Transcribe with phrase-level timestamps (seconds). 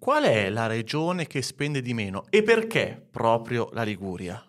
[0.00, 4.42] Qual è la regione che spende di meno e perché proprio la Liguria?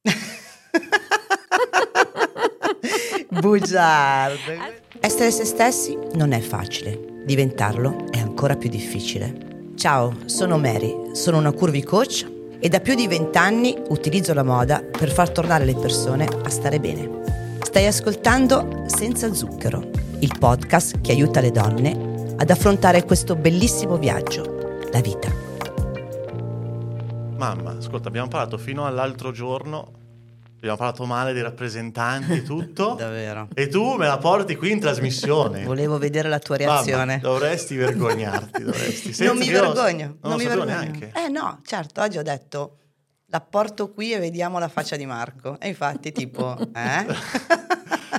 [3.28, 4.80] Bugiardo.
[4.98, 9.72] Essere se stessi non è facile, diventarlo è ancora più difficile.
[9.74, 12.26] Ciao, sono Mary, sono una curvy coach
[12.58, 16.80] e da più di vent'anni utilizzo la moda per far tornare le persone a stare
[16.80, 17.58] bene.
[17.60, 24.60] Stai ascoltando Senza Zucchero, il podcast che aiuta le donne ad affrontare questo bellissimo viaggio,
[24.92, 25.34] la vita.
[27.36, 30.00] Mamma, ascolta, abbiamo parlato fino all'altro giorno
[30.62, 32.94] abbiamo parlato male dei rappresentanti e tutto.
[32.98, 33.48] Davvero.
[33.52, 35.64] E tu me la porti qui in trasmissione.
[35.66, 37.16] Volevo vedere la tua reazione.
[37.16, 39.24] Mamma, dovresti vergognarti, dovresti.
[39.24, 40.18] non mi vergogno.
[40.20, 40.70] Non, non mi vergogno.
[40.70, 41.12] neanche.
[41.16, 42.76] Eh no, certo, oggi ho detto
[43.32, 45.56] la porto qui e vediamo la faccia di Marco.
[45.58, 47.06] E infatti tipo, eh?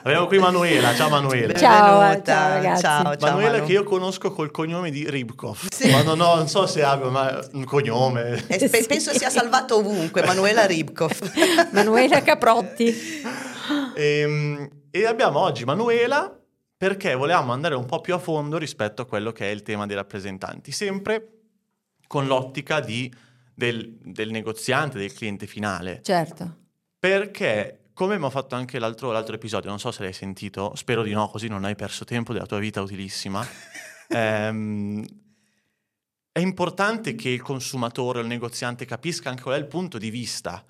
[0.06, 1.54] Abbiamo qui Manuela, ciao Manuela.
[1.54, 2.82] Ciao, ciao, ragazzi.
[2.82, 3.66] Ciao, ciao, Manuela Manu.
[3.68, 5.68] che io conosco col cognome di Ribkov.
[5.70, 5.92] Sì.
[5.92, 8.44] Ma non, ho- non so se abbia ma un cognome.
[8.48, 11.12] E spe- penso sia salvato ovunque, Manuela Ribkov.
[11.74, 12.92] Manuela Caprotti.
[13.96, 16.36] Ehm, E, abbiamo oggi Manuela
[16.76, 19.86] perché volevamo andare un po' più a fondo rispetto a quello che è il tema
[19.86, 21.28] dei rappresentanti, sempre
[22.08, 23.12] con l'ottica di-
[23.54, 26.02] del, del negoziante, del cliente finale.
[26.04, 26.58] Certo.
[27.00, 31.12] Perché, come abbiamo fatto anche l'altro, l'altro episodio, non so se l'hai sentito, spero di
[31.12, 33.46] no, così non hai perso tempo della tua vita utilissima.
[34.10, 35.06] ehm,
[36.32, 40.10] è importante che il consumatore o il negoziante capisca anche qual è il punto di
[40.10, 40.66] vista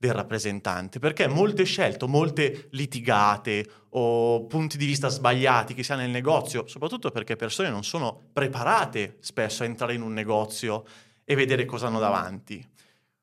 [0.00, 5.96] del rappresentante, perché molte scelte, molte litigate o punti di vista sbagliati che si ha
[5.96, 10.84] nel negozio, soprattutto perché persone non sono preparate spesso a entrare in un negozio
[11.30, 12.66] e vedere cosa hanno davanti.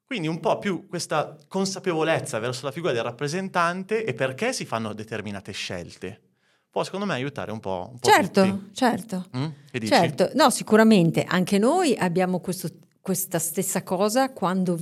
[0.06, 4.94] Quindi un po' più questa consapevolezza verso la figura del rappresentante e perché si fanno
[4.94, 6.22] determinate scelte.
[6.70, 7.90] Può secondo me aiutare un po'.
[7.94, 8.76] Un po Certo, tutti.
[8.76, 9.26] certo.
[9.36, 9.46] Mm?
[9.88, 12.70] Certo, no, sicuramente anche noi abbiamo questo-
[13.02, 14.78] questa stessa cosa quando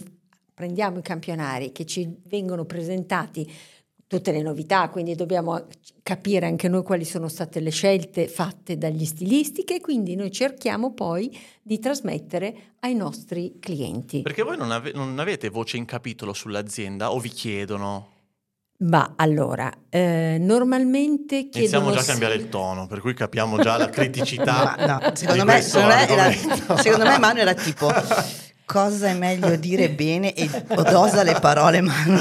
[0.54, 3.50] prendiamo i campionari che ci vengono presentati
[4.08, 5.66] tutte le novità, quindi dobbiamo
[6.04, 10.94] capire anche noi quali sono state le scelte fatte dagli stilisti che quindi noi cerchiamo
[10.94, 14.22] poi di trasmettere ai nostri clienti.
[14.22, 18.10] Perché voi non, ave- non avete voce in capitolo sull'azienda o vi chiedono?
[18.80, 21.92] Ma allora, eh, normalmente Iniziamo chiedono...
[21.92, 24.76] già a cambiare il tono, per cui capiamo già la criticità.
[24.86, 27.88] Ma no, secondo me, secondo me, era- secondo me Manu era tipo
[28.74, 32.18] cosa è meglio dire bene e odosa le parole Manu.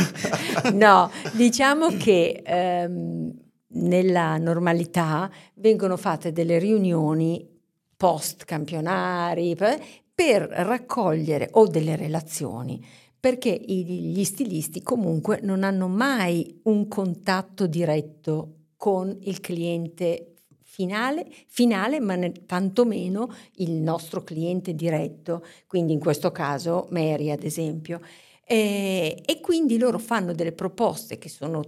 [0.74, 3.32] No, diciamo che ehm,
[3.68, 7.48] nella normalità vengono fatte delle riunioni
[7.96, 12.84] post campionari per, raccogliere o delle relazioni,
[13.18, 20.31] perché gli stilisti comunque non hanno mai un contatto diretto con il cliente
[20.72, 27.42] finale, finale ma ne- tantomeno il nostro cliente diretto, quindi in questo caso Mary ad
[27.44, 28.00] esempio.
[28.42, 31.62] E, e quindi loro fanno delle proposte che sono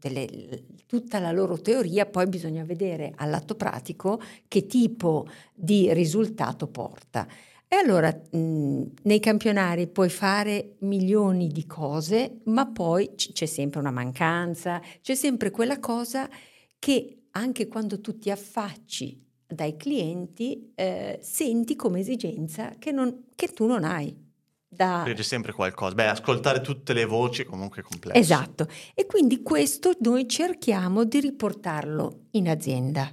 [0.00, 4.18] le- tutta la loro teoria, poi bisogna vedere all'atto pratico
[4.48, 7.26] che tipo di risultato porta.
[7.68, 13.80] E allora mh, nei campionari puoi fare milioni di cose, ma poi c- c'è sempre
[13.80, 16.28] una mancanza, c'è sempre quella cosa
[16.78, 23.48] che anche quando tu ti affacci dai clienti eh, senti come esigenza che, non- che
[23.48, 24.18] tu non hai.
[24.66, 25.94] Da, C'è sempre qualcosa.
[25.94, 28.18] Beh, ascoltare tutte le voci comunque è complesso.
[28.18, 28.66] Esatto.
[28.94, 33.12] E quindi questo noi cerchiamo di riportarlo in azienda.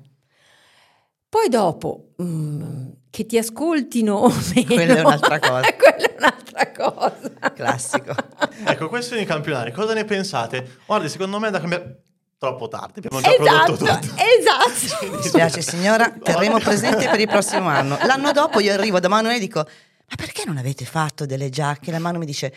[1.28, 5.74] Poi dopo, mm, che ti ascoltino o meno, Quella è un'altra cosa.
[5.76, 7.52] quella è un'altra cosa.
[7.54, 8.16] Classico.
[8.66, 9.72] Ecco, questi sono i campionari.
[9.72, 10.78] Cosa ne pensate?
[10.86, 12.04] Guardi, secondo me è da cambiare...
[12.40, 14.16] Troppo tardi, abbiamo già Esatto, prodotto tutto.
[14.40, 15.18] esatto.
[15.18, 17.98] Mi spiace signora, terremo presente per il prossimo anno.
[18.06, 21.92] L'anno dopo io arrivo da Manu e dico ma perché non avete fatto delle giacche?
[21.92, 22.54] La Manu mi dice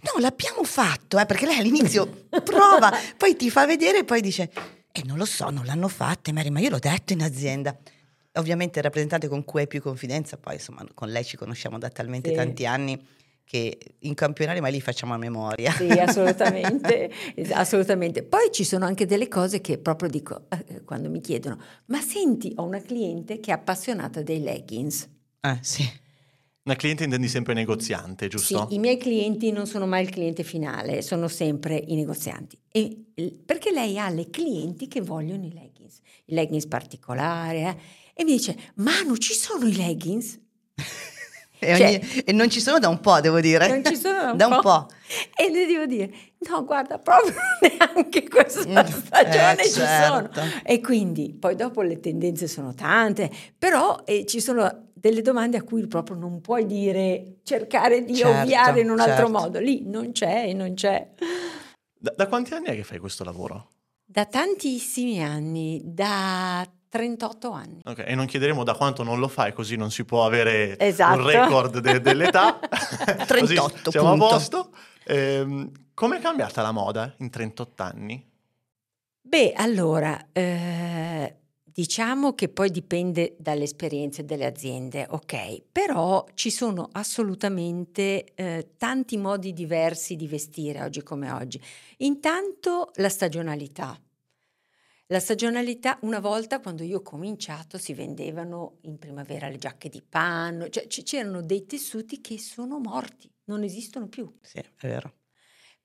[0.00, 4.50] no l'abbiamo fatto, eh, perché lei all'inizio prova, poi ti fa vedere e poi dice
[4.90, 7.76] eh non lo so, non l'hanno fatte Mary, ma io l'ho detto in azienda.
[8.36, 11.90] Ovviamente il rappresentante con cui hai più confidenza, poi insomma con lei ci conosciamo da
[11.90, 12.34] talmente Sì.
[12.36, 12.98] tanti anni
[13.46, 15.70] che in campionari mai li facciamo a memoria.
[15.70, 17.10] Sì, assolutamente,
[17.52, 18.24] assolutamente.
[18.24, 22.52] Poi ci sono anche delle cose che proprio dico eh, quando mi chiedono, ma senti,
[22.56, 25.08] ho una cliente che è appassionata dei leggings.
[25.40, 25.88] Eh, sì.
[26.64, 28.66] Una cliente intendi sempre negoziante, giusto?
[28.68, 32.58] Sì, i miei clienti non sono mai il cliente finale, sono sempre i negozianti.
[32.72, 33.04] E,
[33.46, 37.76] perché lei ha le clienti che vogliono i leggings, i leggings particolari, eh,
[38.12, 40.40] e mi dice, Manu, ci sono i leggings?
[41.58, 43.66] E, ogni- Cioè- e non ci sono da un po', devo dire.
[43.68, 44.86] Non ci sono da un po'.
[45.36, 46.12] E le devo dire,
[46.48, 47.32] no, guarda, proprio
[47.94, 50.40] neanche questa Mm, stagione eh, ci certo.
[50.40, 50.50] sono.
[50.64, 55.62] E quindi, poi dopo le tendenze sono tante, però eh, ci sono delle domande a
[55.62, 59.30] cui proprio non puoi dire, cercare di Certo, ovviare in un altro certo.
[59.30, 59.58] modo.
[59.60, 61.08] Lì non c'è e non c'è.
[61.98, 63.68] Da, da quanti anni è che fai questo lavoro?
[64.04, 67.80] Da tantissimi anni, da 38 anni.
[67.84, 71.18] Ok, e non chiederemo da quanto non lo fai, così non si può avere Esatto.
[71.18, 72.58] un record de- dell'età.
[72.58, 74.24] Così 38, siamo punto.
[74.24, 74.70] a posto.
[75.06, 78.22] Ehm, Come è cambiata la moda in 38 anni?
[79.22, 86.88] Beh, allora, eh, diciamo che poi dipende dalle esperienze delle aziende, ok, però ci sono
[86.92, 91.60] assolutamente eh, tanti modi diversi di vestire oggi come oggi.
[91.98, 93.98] Intanto la stagionalità.
[95.08, 100.00] La stagionalità, una volta quando io ho cominciato si vendevano in primavera le giacche di
[100.02, 105.14] panno, cioè c- c'erano dei tessuti che sono morti, non esistono più Sì, è vero.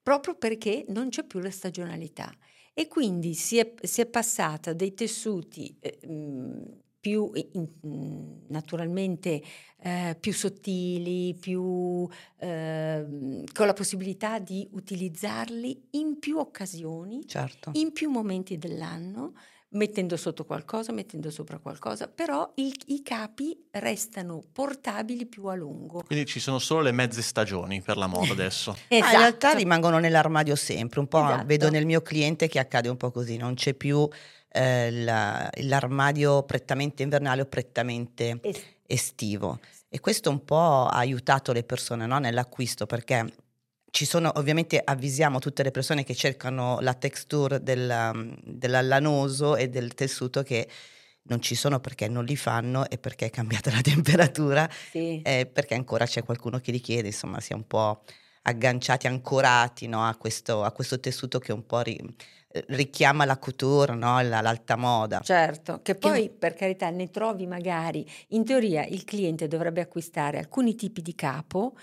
[0.02, 2.32] proprio perché non c'è più la stagionalità
[2.74, 9.42] e quindi si è, si è passata dei tessuti eh, mh, più in- mh, naturalmente
[9.84, 12.08] eh, più sottili, più,
[12.38, 17.72] ehm, con la possibilità di utilizzarli in più occasioni, Certo.
[17.74, 19.34] in più momenti dell'anno,
[19.70, 26.04] mettendo sotto qualcosa, mettendo sopra qualcosa, però il- i capi restano portabili più a lungo.
[26.06, 28.72] Quindi ci sono solo le mezze stagioni per la moda adesso.
[28.90, 29.58] Ma in realtà Esatto.
[29.58, 31.46] rimangono nell'armadio sempre, un po' Esatto.
[31.46, 34.08] vedo nel mio cliente che accade un po' così, non c'è più
[34.52, 41.54] eh, la- l'armadio prettamente invernale o prettamente Es- estivo e questo un po' ha aiutato
[41.54, 43.26] le persone no, nell'acquisto perché
[43.92, 49.94] ci sono ovviamente avvisiamo tutte le persone che cercano la texture del, dell'allanoso e del
[49.94, 50.68] tessuto che
[51.24, 55.22] non ci sono perché non li fanno e perché è cambiata la temperatura sì.
[55.22, 58.04] eh, perché ancora c'è qualcuno che li chiede, insomma, si è un po'
[58.44, 62.16] agganciati, ancorati no, a, questo, a questo tessuto che un po' ri-
[62.68, 65.22] richiama la couture, no, la- l'alta moda.
[65.22, 70.76] Certo, che poi per carità ne trovi magari, in teoria il cliente dovrebbe acquistare alcuni
[70.76, 71.76] tipi di capo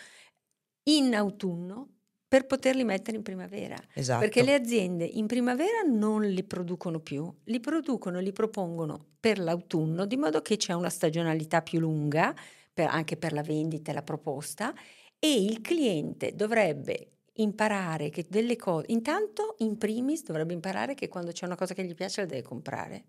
[0.91, 1.88] in autunno
[2.29, 4.20] per poterli mettere in primavera, Esatto.
[4.20, 10.05] perché le aziende in primavera non li producono più, li producono, li propongono per l'autunno,
[10.05, 12.35] di modo che c'è una stagionalità più lunga,
[12.73, 14.75] per- anche per la vendita e la proposta,
[15.19, 21.32] e il cliente dovrebbe imparare che delle cose, intanto in primis dovrebbe imparare che quando
[21.32, 23.05] c'è una cosa che gli piace la deve comprare.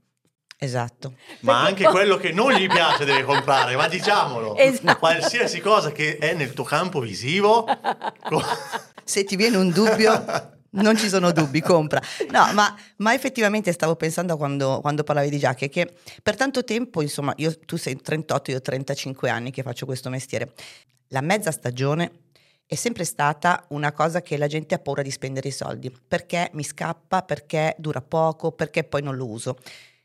[0.62, 1.14] Esatto.
[1.42, 4.56] Ma Perché anche poi- quello che non gli piace deve comprare, ma diciamolo.
[4.58, 4.98] Esatto.
[4.98, 7.66] Qualsiasi cosa che è nel tuo campo visivo,
[9.04, 10.24] Se ti viene un dubbio,
[10.72, 12.00] non ci sono dubbi, compra.
[12.30, 15.92] No, ma, ma effettivamente stavo pensando quando, quando parlavi di giacche che
[16.22, 20.10] per tanto tempo, insomma, io, tu sei 38, io ho 35 anni che faccio questo
[20.10, 20.54] mestiere.
[21.08, 22.12] La mezza stagione
[22.72, 26.52] è sempre stata una cosa che la gente ha paura di spendere i soldi, perché
[26.54, 29.58] mi scappa, perché dura poco, perché poi non lo uso.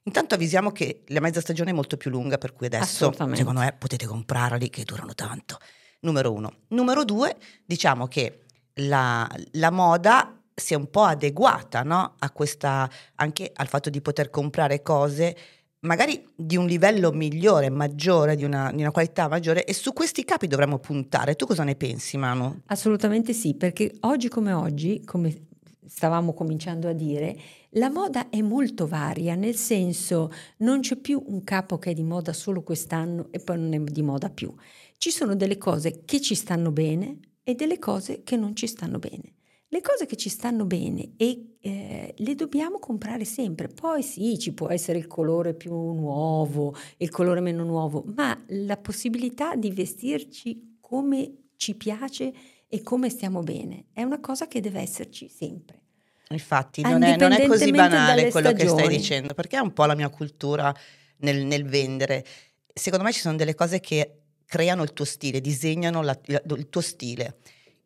[0.05, 3.75] Intanto avvisiamo che la mezza stagione è molto più lunga, per cui adesso secondo me
[3.75, 5.59] potete comprarli che durano tanto.
[6.01, 6.61] Numero uno.
[6.69, 8.45] Numero due, diciamo che
[8.77, 12.15] la, la moda si è un po' adeguata no?
[12.19, 15.37] a questa, anche al fatto di poter comprare cose
[15.85, 20.25] magari di un livello migliore, maggiore, di una, di una qualità maggiore e su questi
[20.25, 21.37] capi dovremmo puntare.
[21.37, 22.63] Tu cosa ne pensi, Manu?
[22.67, 25.47] Assolutamente sì, perché oggi come oggi, come
[25.87, 27.37] stavamo cominciando a dire,
[27.71, 32.03] la moda è molto varia, nel senso non c'è più un capo che è di
[32.03, 34.53] moda solo quest'anno e poi non è di moda più.
[34.97, 38.99] Ci sono delle cose che ci stanno bene e delle cose che non ci stanno
[38.99, 39.35] bene.
[39.75, 43.67] Le cose che ci stanno bene e eh, le dobbiamo comprare sempre.
[43.67, 48.77] Poi sì, ci può essere il colore più nuovo, il colore meno nuovo, ma la
[48.77, 52.33] possibilità di vestirci come ci piace
[52.69, 55.81] e come stiamo bene è una cosa che deve esserci sempre.
[56.29, 58.97] Infatti non è, non è così banale quello che stai stagioni.
[58.97, 60.73] dicendo, perché è un po' la mia cultura
[61.19, 62.25] nel, nel vendere.
[62.73, 66.81] Secondo me ci sono delle cose che creano il tuo stile, disegnano la- il tuo
[66.81, 67.39] stile,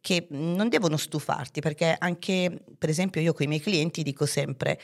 [0.08, 4.80] che non devono stufarti, perché anche, per esempio, io con i miei clienti dico sempre,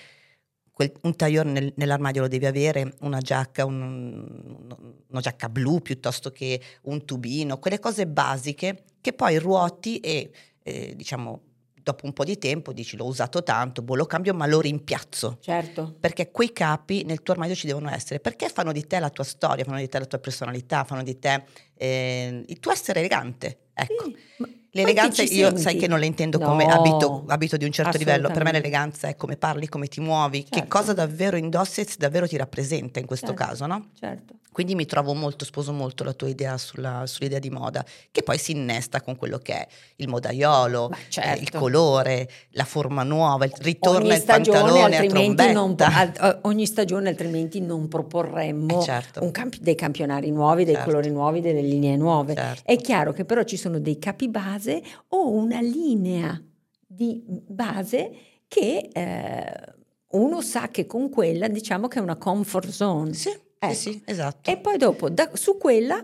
[0.71, 4.67] quel- un tailleur nel- nell'armadio lo devi avere, una giacca, un-
[5.09, 10.31] una giacca blu piuttosto che un tubino, quelle cose basiche che poi ruoti e,
[10.63, 11.41] eh, diciamo,
[11.73, 15.39] dopo un po' di tempo dici l'ho usato tanto, boh, lo cambio ma lo rimpiazzo.
[15.41, 15.97] Certo.
[16.01, 19.25] Perché quei capi nel tuo armadio ci devono essere, perché fanno di te la tua
[19.25, 21.45] storia, fanno di te la tua personalità, fanno di te
[21.77, 23.69] eh, il tuo essere elegante.
[23.73, 24.05] Ecco.
[24.05, 26.47] Sì, L'eleganza io sai che non la intendo no.
[26.47, 30.01] come abito, abito, di un certo livello, per me l'eleganza è come parli, come ti
[30.01, 30.59] muovi, certo.
[30.59, 33.45] che cosa davvero indossi e davvero ti rappresenta in questo certo.
[33.45, 33.91] caso, no?
[33.99, 34.35] Certo.
[34.55, 38.39] Quindi mi trovo molto, sposo molto la tua idea sulla, sull'idea di moda, che poi
[38.39, 39.67] si innesta con quello che è
[39.97, 41.29] il modaiolo, certo.
[41.29, 41.59] eh, il certo.
[41.59, 45.53] colore, la forma nuova, il ritorno al pantalone a trombetta.
[45.53, 49.29] Non, al, ogni stagione altrimenti non proporremmo eh certo.
[49.33, 50.89] campi, dei campionari nuovi, dei certo.
[50.89, 52.37] colori nuovi, delle linee nuove.
[52.37, 52.63] Certo.
[52.65, 54.64] È chiaro che però ci sono dei capi base
[55.09, 56.41] o una linea
[56.87, 58.13] di base
[58.49, 58.91] che...
[58.93, 59.73] Eh,
[60.15, 63.15] uno sa che con quella diciamo che è una comfort zone.
[63.15, 63.75] Sì Ecco.
[63.75, 64.51] Sì, esatto.
[64.51, 66.03] E poi dopo, da, su quella,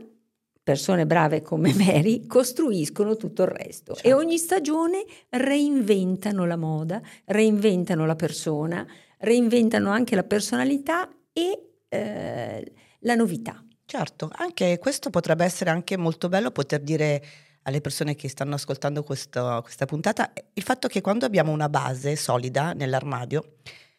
[0.63, 3.95] persone brave come Mary costruiscono tutto il resto.
[3.95, 4.09] Certo.
[4.09, 8.87] E ogni stagione reinventano la moda, reinventano la persona,
[9.19, 13.63] reinventano anche la personalità e eh, la novità.
[13.85, 17.23] Certo, anche questo potrebbe essere anche molto bello poter dire
[17.63, 22.17] alle persone che stanno ascoltando questo, questa puntata il fatto che quando abbiamo una base
[22.17, 23.57] solida nell'armadio,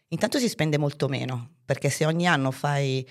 [0.10, 3.08] intanto si spende molto meno, perché se ogni anno fai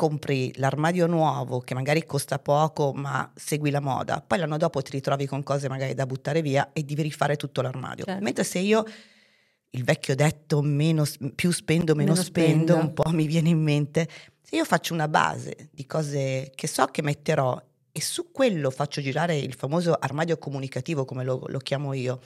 [0.00, 4.92] compri l'armadio nuovo che magari costa poco ma segui la moda, poi l'anno dopo ti
[4.92, 8.04] ritrovi con cose magari da buttare via e devi rifare tutto l'armadio.
[8.06, 8.24] Certo.
[8.24, 8.82] Mentre se io
[9.72, 13.62] il vecchio detto meno, più spendo meno, meno spendo, spendo, un po' mi viene in
[13.62, 14.08] mente,
[14.40, 17.60] se io faccio una base di cose che so che metterò
[17.92, 22.20] e su quello faccio girare il famoso armadio comunicativo come lo, lo chiamo io,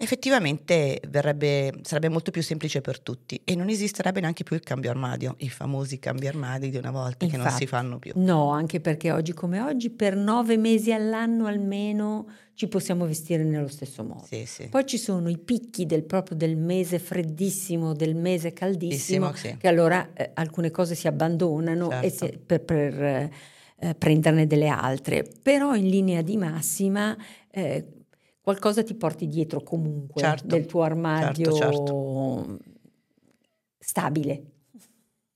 [0.00, 4.90] effettivamente verrebbe, sarebbe molto più semplice per tutti e non esisterebbe neanche più il cambio
[4.90, 8.12] armadio, i famosi cambi armadi di una volta Infatti, che non si fanno più.
[8.14, 13.68] No, anche perché oggi come oggi per nove mesi all'anno almeno ci possiamo vestire nello
[13.68, 14.24] stesso modo.
[14.24, 14.68] Sì, sì.
[14.68, 19.56] Poi ci sono i picchi del, proprio del mese freddissimo, del mese caldissimo, sì.
[19.58, 22.26] che allora eh, alcune cose si abbandonano certo.
[22.26, 23.32] si, per, per eh,
[23.96, 27.16] prenderne delle altre, però in linea di massima
[27.50, 28.04] eh,
[28.40, 32.58] qualcosa ti porti dietro comunque certo, del tuo armadio certo, certo.
[33.78, 34.42] stabile.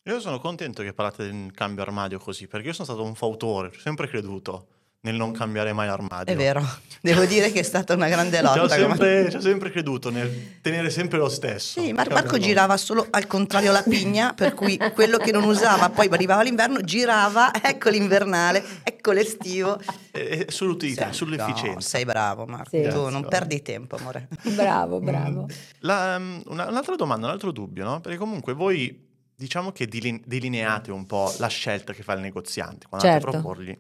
[0.05, 3.69] Io sono contento che parlate del cambio armadio così, perché io sono stato un fautore,
[3.69, 4.67] ho sempre creduto
[5.05, 6.33] nel non cambiare mai armadio.
[6.33, 6.65] È vero,
[7.01, 8.69] devo dire che è stata una grande lotta.
[8.69, 9.41] ci, ho sempre, come...
[9.41, 11.81] sempre, creduto nel tenere sempre lo stesso.
[11.81, 15.91] Sì, Mar- Marco girava solo al contrario la pigna, per cui quello che non usava,
[15.91, 19.81] poi arrivava l'inverno, girava, ecco l'invernale, ecco l'estivo.
[20.13, 21.75] E, sull'utilità, sì, sull'efficienza.
[21.75, 22.89] No, sei bravo Marco, sì.
[22.89, 24.29] tu non perdi tempo amore.
[24.55, 25.49] Bravo, bravo.
[25.81, 28.01] La, um, una, un'altra domanda, un altro dubbio, no?
[28.01, 33.05] Perché comunque voi diciamo che delineate un po' la scelta che fa il negoziante quando
[33.05, 33.27] certo.
[33.27, 33.77] andate a proporgli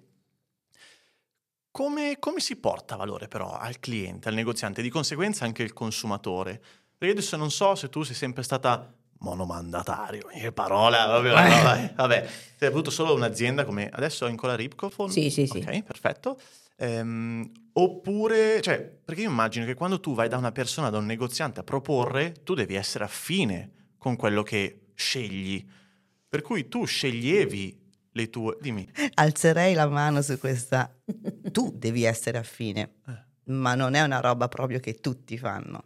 [1.72, 6.60] come, come, si porta valore però al cliente, al negoziante, di conseguenza anche il consumatore?
[6.96, 12.28] Perché adesso non so se tu sei sempre stata monomandatario, che parola, vabbè, vabbè, vabbè.
[12.56, 15.10] Sei avuto solo un'azienda come adesso ancora Ripcofon?
[15.10, 15.58] Sì, sì, sì.
[15.58, 16.38] Ok, perfetto.
[16.76, 21.06] Ehm, oppure, cioè, perché io immagino che quando tu vai da una persona, da un
[21.06, 25.64] negoziante a proporre, tu devi essere affine con quello che scegli.
[26.28, 27.81] Per cui tu sceglievi
[28.12, 28.56] le tue...
[28.60, 28.88] Dimmi.
[29.14, 30.90] Alzerei la mano su questa.
[31.52, 33.52] Tu devi essere affine, eh.
[33.52, 35.84] ma non è una roba proprio che tutti fanno.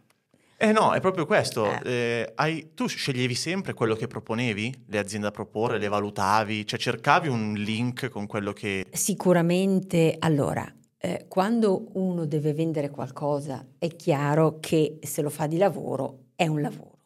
[0.59, 1.71] Eh no, è proprio questo.
[1.71, 1.79] Eh.
[1.83, 6.79] Eh, hai, tu sceglievi sempre quello che proponevi, le aziende a proporre, le valutavi, cioè
[6.79, 8.87] cercavi un link con quello che...
[8.91, 10.65] Sicuramente, allora,
[10.97, 16.47] eh, quando uno deve vendere qualcosa è chiaro che se lo fa di lavoro è
[16.47, 17.01] un lavoro,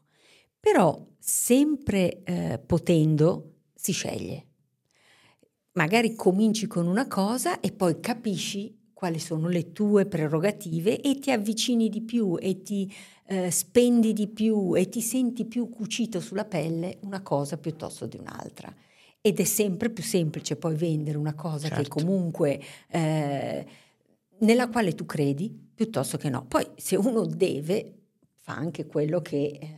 [0.57, 4.50] però sempre eh, potendo si sceglie
[5.73, 11.31] magari cominci con una cosa e poi capisci quali sono le tue prerogative e ti
[11.31, 12.91] avvicini di più e ti
[13.25, 18.17] eh, spendi di più e ti senti più cucito sulla pelle una cosa piuttosto di
[18.17, 18.73] un'altra.
[19.19, 21.81] Ed è sempre più semplice poi vendere una cosa certo.
[21.81, 23.65] che comunque eh,
[24.39, 26.45] nella quale tu credi piuttosto che no.
[26.45, 27.93] Poi se uno deve,
[28.35, 29.75] fa anche quello che eh,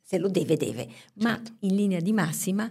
[0.00, 1.52] se lo deve, deve, ma certo.
[1.60, 2.70] in linea di massima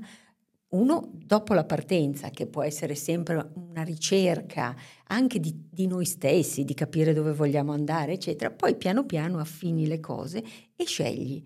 [0.70, 6.64] uno, dopo la partenza, che può essere sempre una ricerca anche di, di, noi stessi,
[6.64, 10.44] di capire dove vogliamo andare, eccetera, poi piano piano affini le cose
[10.76, 11.44] e scegli.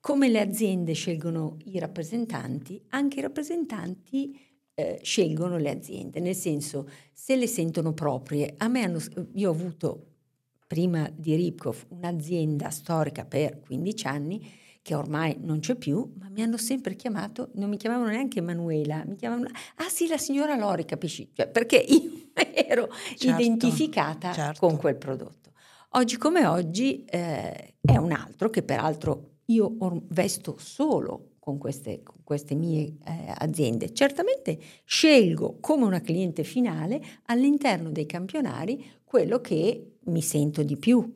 [0.00, 4.36] Come le aziende scelgono i rappresentanti, anche i rappresentanti
[4.74, 8.54] eh, scelgono le aziende, nel senso se le sentono proprie.
[8.56, 8.98] A me hanno,
[9.34, 10.06] io ho avuto
[10.66, 14.44] prima di Ripkov un'azienda storica per 15 anni
[14.86, 19.02] che ormai non c'è più, ma mi hanno sempre chiamato, non mi chiamavano neanche Emanuela,
[19.04, 21.28] mi chiamavano, ah sì, la signora Lori, capisci?
[21.32, 24.64] Cioè, perché io ero certo, identificata certo.
[24.64, 25.50] con quel prodotto.
[25.94, 32.04] Oggi come oggi eh, è un altro che peraltro io or- vesto solo con queste,
[32.04, 33.92] con queste mie eh, aziende.
[33.92, 41.12] Certamente scelgo come una cliente finale all'interno dei campionari quello che mi sento di più,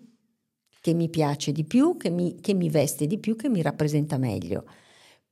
[0.81, 4.17] che mi piace di più, che mi, che mi veste di più, che mi rappresenta
[4.17, 4.65] meglio.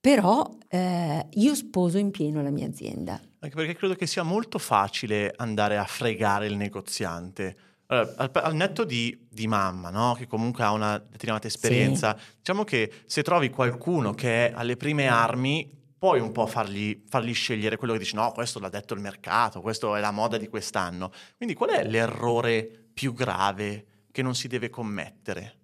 [0.01, 3.21] Però eh, io sposo in pieno la mia azienda.
[3.41, 7.57] Anche perché credo che sia molto facile andare a fregare il negoziante.
[7.87, 10.15] Allora, al, al, netto di, di mamma, no?
[10.17, 12.37] che comunque ha una determinata esperienza, sì.
[12.39, 17.33] diciamo che se trovi qualcuno che è alle prime armi, puoi un po' fargli, fargli,
[17.33, 20.49] scegliere quello che dici, no, questo l'ha detto il mercato, questo è la moda di
[20.49, 21.11] quest'anno.
[21.37, 23.87] Quindi qual è l'errore più grave
[24.19, 25.59] che non si deve commettere?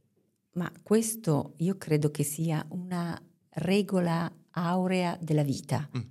[0.53, 5.91] Ma questo io credo che sia una regola aurea della vita.
[5.99, 6.03] Mm.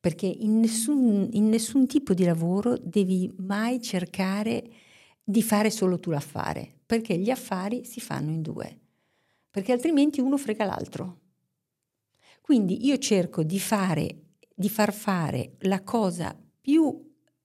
[0.00, 4.66] Perché in nessun, in nessun tipo di lavoro devi mai cercare
[5.22, 8.80] di fare solo tu l'affare, perché gli affari si fanno in due,
[9.50, 11.20] perché altrimenti uno frega l'altro.
[12.40, 17.03] Quindi io cerco di fare, di far fare la cosa più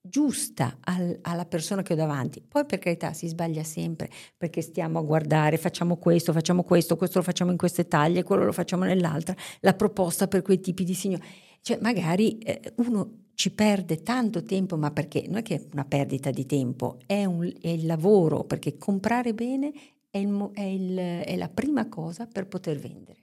[0.10, 2.42] giusta al, alla persona che ho davanti.
[2.42, 7.20] Poi per carità si sbaglia sempre perché stiamo a guardare, facciamo questo, facciamo questo, questo
[7.20, 10.94] lo facciamo in queste taglie, quello lo facciamo nell'altra, la proposta per quei tipi di
[10.94, 11.24] signori.
[11.62, 15.86] Cioè magari eh, uno ci perde tanto tempo, ma perché non è che è una
[15.86, 19.72] perdita di tempo, è, un, è il lavoro, perché comprare bene
[20.10, 23.18] è, il, è, il, è la prima cosa per poter vendere.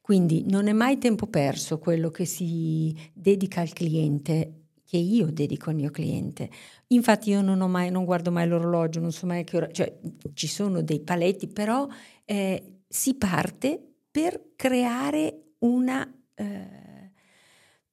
[0.00, 4.63] Quindi non è mai tempo perso quello che si dedica al cliente,
[4.94, 6.48] che io dedico al mio cliente.
[6.88, 9.92] Infatti io non, mai, non guardo mai l'orologio, non so mai che ora, cioè
[10.34, 11.88] ci sono dei paletti, però
[12.24, 16.08] eh, si parte per creare una...
[16.34, 17.10] Eh,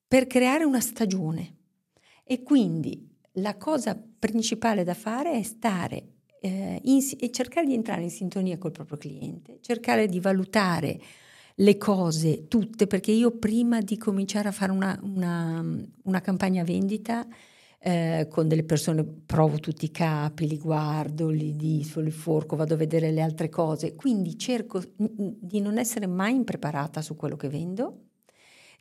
[0.07, 1.55] per creare una stagione.
[2.23, 8.03] E quindi la cosa principale da fare è stare eh, in, e cercare di entrare
[8.03, 10.99] in sintonia col proprio cliente, cercare di valutare
[11.55, 15.63] le cose tutte, perché io prima di cominciare a fare una, una,
[16.03, 17.27] una campagna vendita
[17.79, 22.75] eh, con delle persone provo tutti i capi, li guardo, li disfo, li forco, vado
[22.75, 27.49] a vedere le altre cose, quindi cerco di non essere mai impreparata su quello che
[27.49, 28.05] vendo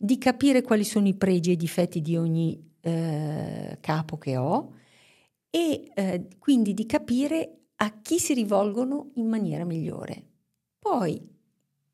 [0.02, 4.72] di capire quali sono i pregi e i difetti di ogni eh, capo che ho
[5.50, 10.24] e eh, quindi di capire a chi si rivolgono in maniera migliore.
[10.78, 11.20] Poi,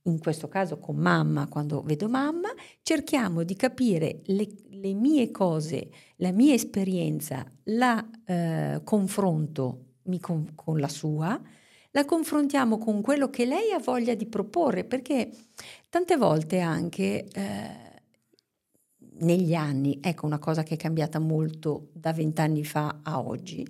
[0.07, 2.49] in questo caso con mamma, quando vedo mamma,
[2.83, 9.85] cerchiamo di capire le, le mie cose, la mia esperienza, la eh, confronto
[10.21, 11.41] con, con la sua,
[11.91, 15.31] la confrontiamo con quello che lei ha voglia di proporre, perché
[15.89, 17.87] tante volte anche eh,
[19.19, 23.67] negli anni, ecco una cosa che è cambiata molto da vent'anni fa a oggi,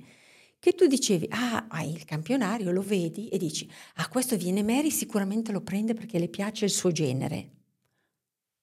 [0.66, 4.90] che tu dicevi, ah, hai il campionario, lo vedi e dici, ah, questo viene Mary,
[4.90, 7.50] sicuramente lo prende perché le piace il suo genere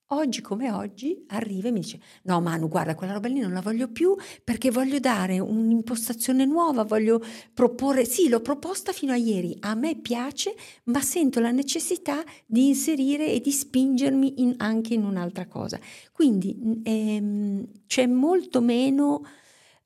[0.07, 3.61] oggi come oggi arriva e mi dice no Manu guarda quella roba lì non la
[3.61, 7.19] voglio più perché voglio dare un'impostazione nuova, voglio
[7.51, 12.67] proporre, sì l'ho proposta fino a ieri, a me piace ma sento la necessità di
[12.67, 15.79] inserire e di spingermi in, anche in un'altra cosa.
[16.11, 19.25] Quindi ehm, c'è molto meno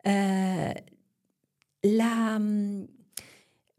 [0.02, 0.97] eh,
[1.82, 2.84] la mm,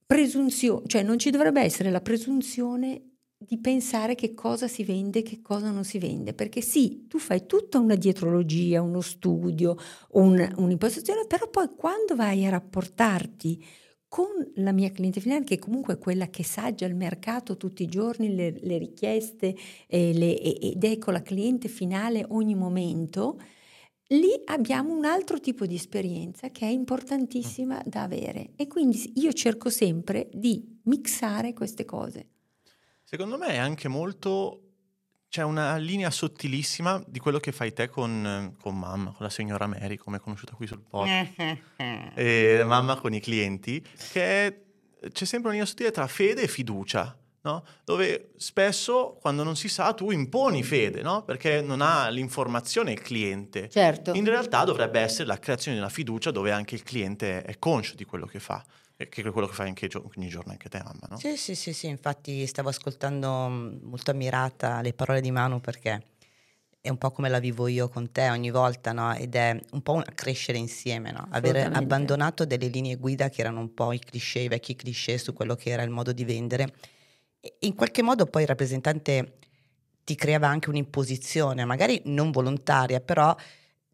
[0.07, 3.03] presunzione, cioè non ci dovrebbe essere la presunzione
[3.41, 7.19] di pensare che cosa si vende e che cosa non si vende, perché sì, tu
[7.19, 9.77] fai tutta una dietrologia, uno studio,
[10.13, 13.65] un, un'impostazione, però poi quando vai a rapportarti
[14.09, 17.89] con la mia cliente finale, che comunque è quella che saggia il mercato tutti i
[17.89, 19.55] giorni, le, le richieste
[19.87, 23.39] eh, le, ed con la cliente finale ogni momento,
[24.09, 29.33] lì abbiamo un altro tipo di esperienza che è importantissima da avere e quindi io
[29.33, 32.29] cerco sempre di mixare queste cose.
[33.03, 34.62] Secondo me è anche molto...
[35.31, 39.66] C'è una linea sottilissima di quello che fai te con, con mamma, con la signora
[39.66, 41.59] Mary, come è conosciuta qui sul podcast,
[42.16, 44.61] e mamma con i clienti, che è,
[45.12, 47.14] c'è sempre una linea sottile tra fede e fiducia.
[47.42, 47.64] No?
[47.85, 51.22] Dove spesso quando non si sa tu imponi fede, no?
[51.22, 53.68] perché non ha l'informazione il cliente.
[53.68, 54.12] Certo.
[54.14, 57.94] In realtà dovrebbe essere la creazione di una fiducia dove anche il cliente è conscio
[57.94, 58.64] di quello che fa
[59.07, 61.18] che è quello che fai anche ogni giorno anche te, mamma, no?
[61.18, 66.03] Sì, sì, sì, sì, infatti stavo ascoltando mm, molto ammirata le parole di Manu perché
[66.81, 69.14] è un po' come la vivo io con te ogni volta, no?
[69.14, 71.29] Ed è un po' un crescere insieme, no?
[71.31, 75.33] Avere abbandonato delle linee guida che erano un po' i cliché, i vecchi cliché su
[75.33, 76.72] quello che era il modo di vendere.
[77.61, 79.38] In qualche modo poi il rappresentante
[80.05, 83.35] ti creava anche un'imposizione, magari non volontaria, però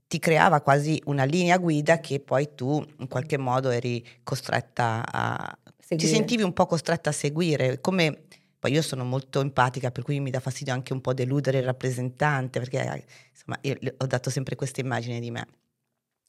[0.06, 5.58] ti creava quasi una linea guida che poi tu in qualche modo eri costretta a...
[5.78, 6.08] Seguire.
[6.08, 8.24] Ti sentivi un po' costretta a seguire, come
[8.64, 11.64] Poi io sono molto empatica, per cui mi dà fastidio anche un po' deludere il
[11.64, 15.46] rappresentante, perché insomma io ho dato sempre questa immagine di me.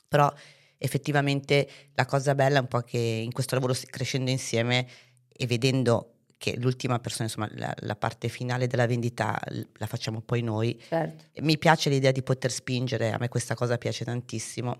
[0.10, 0.30] Però
[0.78, 4.86] effettivamente la cosa bella è un po' che in questo lavoro crescendo insieme
[5.32, 9.39] e vedendo che l'ultima persona, insomma, la, la, parte finale della vendita
[9.74, 10.80] la facciamo poi noi.
[10.88, 11.41] Certo.
[11.41, 14.78] Mi piace l'idea di poter spingere, a me questa cosa piace tantissimo.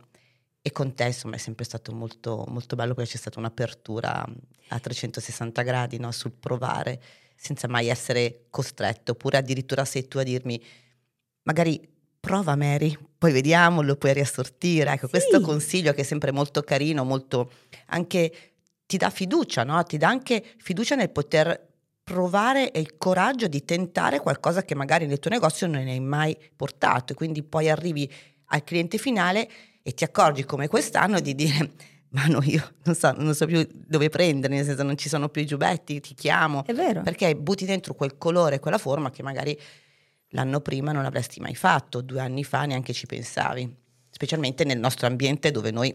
[0.62, 4.26] E con te, insomma, è sempre stato molto, molto bello perché c'è stata un'apertura
[4.70, 6.12] a 360 gradi no?
[6.12, 7.00] sul provare,
[7.36, 10.62] senza mai essere costretto, oppure addirittura sei tu a dirmi,
[11.44, 14.92] magari prova Mary, poi vediamo, lo puoi riassortire.
[14.92, 15.12] Ecco, sì.
[15.12, 17.52] questo consiglio che è sempre molto carino, molto
[17.88, 18.55] anche
[18.86, 19.84] ti dà fiducia, no?
[19.84, 25.08] Ti dà anche fiducia nel poter provare e il coraggio di tentare qualcosa che magari
[25.08, 28.10] nel tuo negozio non hai mai portato e quindi poi arrivi
[28.50, 29.50] al cliente finale
[29.82, 31.72] e ti accorgi come quest'anno di dire
[32.16, 35.30] ma no, io non so, non so, più dove prendere, nel senso non ci sono
[35.30, 36.64] più i giubbetti, ti chiamo.
[36.66, 37.02] È vero.
[37.02, 39.60] Perché butti dentro quel colore, quella forma che magari
[40.30, 43.76] l'anno prima non avresti mai fatto, due anni fa neanche ci pensavi,
[44.10, 45.94] specialmente nel nostro ambiente dove noi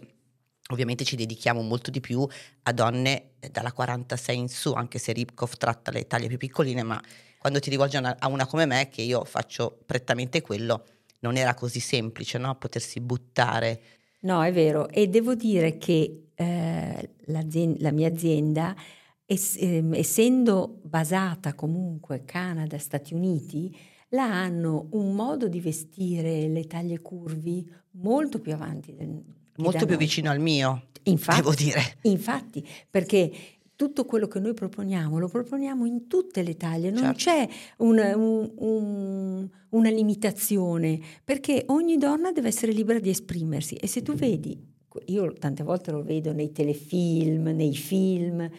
[0.72, 2.26] ovviamente ci dedichiamo molto di più
[2.62, 7.00] a donne dalla 46 in su, anche se Ripkov tratta le taglie più piccoline, ma
[7.38, 10.84] quando ti rivolgi a una come me, che io faccio prettamente quello,
[11.20, 12.54] non era così semplice, no?
[12.56, 13.80] Potersi buttare.
[14.20, 18.76] No, è vero, e devo dire che eh, la mia azienda,
[19.24, 23.74] ess- ehm, essendo basata comunque Canada, Stati Uniti,
[24.10, 29.22] là hanno un modo di vestire le taglie curvi molto più avanti del,
[29.56, 31.80] molto più vicino al mio, infatti, devo dire.
[32.02, 33.30] Infatti, perché
[33.76, 37.18] tutto quello che noi proponiamo lo proponiamo in tutte le taglie, non certo.
[37.18, 43.86] c'è un, un, un, una limitazione, perché ogni donna deve essere libera di esprimersi e
[43.86, 44.58] se tu vedi,
[45.06, 48.50] io tante volte lo vedo nei telefilm, nei film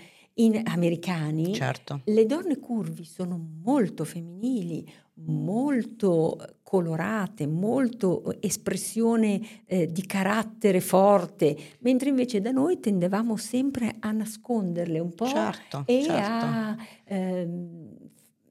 [0.63, 2.01] americani, certo.
[2.05, 4.89] le donne curvi sono molto femminili,
[5.25, 14.11] molto colorate, molto espressione eh, di carattere forte, mentre invece da noi tendevamo sempre a
[14.11, 16.45] nasconderle un po' certo, e certo.
[16.45, 17.97] a ehm,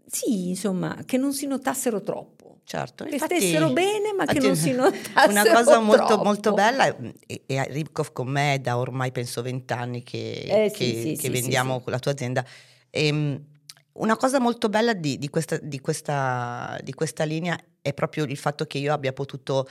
[0.06, 2.49] sì, insomma, che non si notassero troppo.
[2.70, 6.87] Certo, che infatti, stessero bene, ma che non si notassero Una cosa molto, molto bella,
[7.26, 11.22] e, e Ribkov con me da ormai penso vent'anni che, eh, che, sì, sì, che
[11.22, 12.46] sì, vendiamo con la tua azienda.
[12.88, 13.44] E, ehm,
[13.94, 18.37] una cosa molto bella di, di, questa, di, questa, di questa linea è proprio il
[18.37, 19.68] fatto che io abbia potuto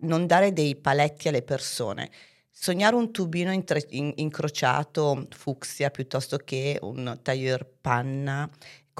[0.00, 2.10] non dare dei paletti alle persone.
[2.50, 8.50] Sognare un tubino intre- in- incrociato fucsia piuttosto che un tailleur panna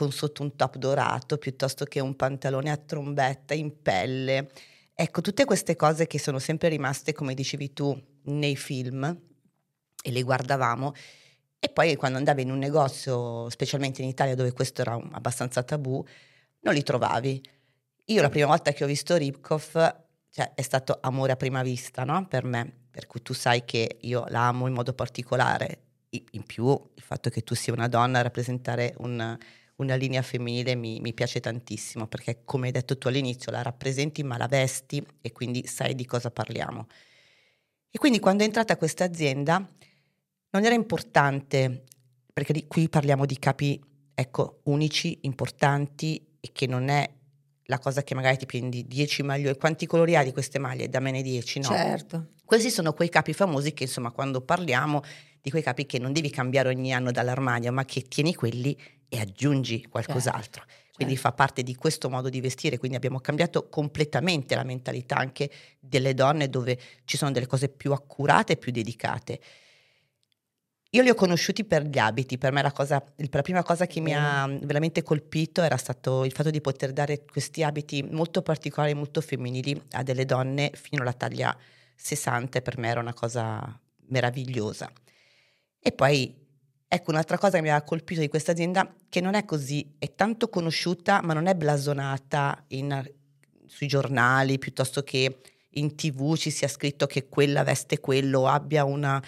[0.01, 4.51] con sotto un top dorato piuttosto che un pantalone a trombetta in pelle.
[4.95, 9.05] Ecco, tutte queste cose che sono sempre rimaste, come dicevi tu, nei film
[10.03, 10.95] e le guardavamo
[11.59, 16.03] e poi quando andavi in un negozio, specialmente in Italia dove questo era abbastanza tabù,
[16.61, 17.43] non li trovavi.
[18.07, 22.05] Io la prima volta che ho visto Ripkov, cioè è stato amore a prima vista,
[22.05, 22.27] no?
[22.27, 25.83] Per me, per cui tu sai che io la amo in modo particolare.
[26.09, 29.39] In più, il fatto che tu sia una donna a rappresentare un,
[29.81, 34.23] una linea femminile mi, mi, piace tantissimo, perché come hai detto tu all'inizio, la rappresenti
[34.23, 36.87] ma la vesti e quindi sai di cosa parliamo.
[37.91, 39.67] E quindi quando è entrata questa azienda
[40.51, 41.85] non era importante,
[42.33, 43.83] perché qui parliamo di capi,
[44.15, 47.09] ecco, unici, importanti e che non è
[47.65, 50.89] la cosa che magari ti prendi 10 maglioni, quanti colori hai di queste maglie?
[50.89, 51.69] Da me ne 10, no?
[51.69, 52.33] Certo.
[52.45, 55.03] Questi sono quei capi famosi che insomma quando parliamo
[55.41, 58.77] di quei capi che non devi cambiare ogni anno dall'armadio, ma che tieni quelli
[59.11, 60.63] e aggiungi qualcos'altro.
[60.65, 60.89] Certo.
[60.95, 61.31] Quindi certo.
[61.31, 66.15] fa parte di questo modo di vestire, quindi abbiamo cambiato completamente la mentalità anche delle
[66.15, 69.41] donne dove ci sono delle cose più accurate e più dedicate.
[70.93, 74.01] Io li ho conosciuti per gli abiti, per me la, cosa, la prima cosa che
[74.01, 78.93] mi ha veramente colpito era stato il fatto di poter dare questi abiti molto particolari,
[78.95, 81.57] molto femminili a delle donne fino alla taglia
[81.95, 84.91] 60 e per me era una cosa meravigliosa.
[85.79, 86.40] E poi,
[86.93, 90.13] ecco, un'altra cosa che mi ha colpito di questa azienda, che non è così, è
[90.17, 93.09] tanto conosciuta, ma non è blasonata in,
[93.65, 95.41] sui giornali, piuttosto che
[95.75, 99.23] in tv ci sia scritto che quella veste quello, abbia una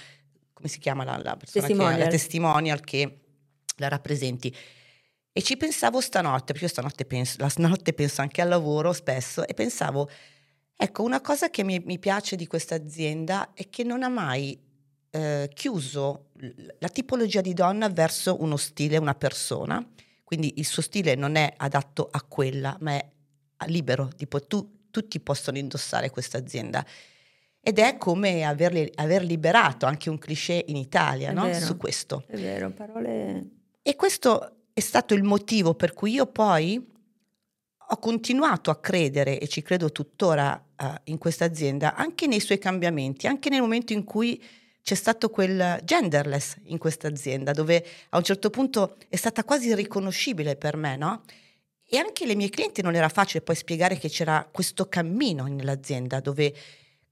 [0.53, 1.99] come si chiama la, la persona testimonial.
[1.99, 3.21] che la testimonial che
[3.77, 4.57] la rappresenti.
[5.33, 9.47] E ci pensavo stanotte, perché io stanotte penso, la stanotte penso anche al lavoro spesso,
[9.47, 10.11] e pensavo,
[10.77, 14.59] ecco, una cosa che mi, mi piace di questa azienda è che non ha mai
[15.15, 16.31] eh, chiuso
[16.79, 19.87] la tipologia di donna verso uno stile, una persona,
[20.25, 23.07] quindi il suo stile non è adatto a quella, ma è
[23.67, 26.85] libero, tipo tu, tutti possono indossare questa azienda
[27.61, 31.53] ed è come averli, aver liberato anche un cliché in Italia no?
[31.55, 32.25] su questo.
[32.27, 33.51] È vero, parole...
[33.83, 36.91] E questo è stato il motivo per cui io poi
[37.89, 42.59] ho continuato a credere e ci credo tuttora uh, in questa azienda anche nei suoi
[42.59, 44.43] cambiamenti, anche nel momento in cui
[44.83, 49.69] c'è stato quel genderless in questa azienda, dove a un certo punto è stata quasi
[49.69, 51.23] irriconoscibile per me, no?
[51.85, 56.21] E anche le mie clienti non era facile poi spiegare che c'era questo cammino nell'azienda
[56.21, 56.55] dove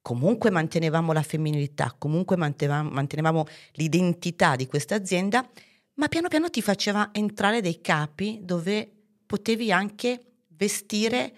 [0.03, 5.47] comunque mantenevamo la femminilità, comunque mantenevamo, mantenevamo l'identità di questa azienda,
[5.95, 8.91] ma piano piano ti faceva entrare dei capi dove
[9.27, 11.33] potevi anche vestire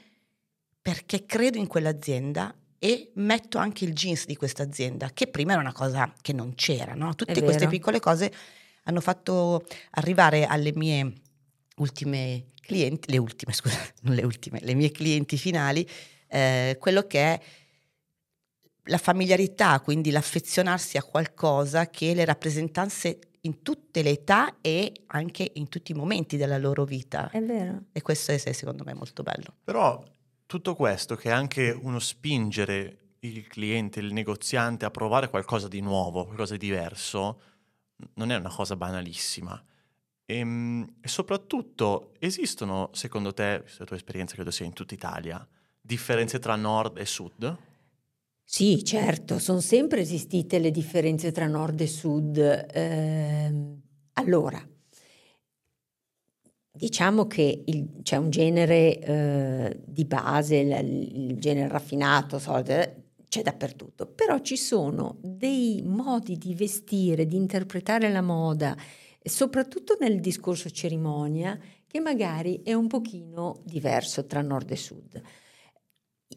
[0.81, 5.61] perché credo in quell'azienda e metto anche il jeans di questa azienda, che prima era
[5.61, 7.15] una cosa che non c'era, no?
[7.15, 8.33] Tutte queste piccole cose
[8.83, 11.13] hanno fatto arrivare alle mie
[11.77, 15.89] ultime clienti, le ultime, scusa, non le ultime, le mie clienti finali,
[16.27, 17.41] eh, quello che è
[18.87, 25.49] la familiarità, quindi l'affezionarsi a qualcosa che le rappresentanze in tutte le età e anche
[25.55, 27.31] in tutti i momenti della loro vita.
[27.31, 27.85] È vero.
[27.93, 29.55] E questo è secondo me molto bello.
[29.63, 30.03] Però
[30.53, 35.81] tutto questo che è anche uno spingere il cliente, il negoziante a provare qualcosa di
[35.81, 37.41] nuovo, qualcosa di diverso,
[38.17, 39.65] non è una cosa banalissima.
[40.27, 45.49] E, ehm, e soprattutto esistono, secondo te, la tua esperienza credo sia in tutta Italia,
[45.81, 47.57] differenze tra nord e sud?
[48.45, 52.37] Sì, certo, sono sempre esistite le differenze tra nord e sud.
[52.37, 53.79] Eh,
[54.13, 54.63] allora,
[56.73, 63.43] diciamo che il, c'è un genere eh, di base, il, il genere raffinato, so, c'è
[63.43, 68.77] dappertutto, però ci sono dei modi di vestire, di interpretare la moda,
[69.23, 75.23] soprattutto nel discorso cerimonia, che magari è un pochino diverso tra nord e sud.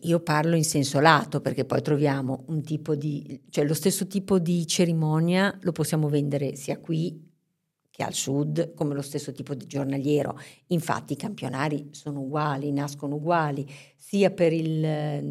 [0.02, 4.40] Io parlo in senso lato perché poi troviamo un tipo di, cioè lo stesso tipo
[4.40, 7.25] di cerimonia lo possiamo vendere sia qui
[7.96, 10.38] che al sud come lo stesso tipo di giornaliero.
[10.68, 15.24] Infatti i campionari sono uguali, nascono uguali, sia per il eh,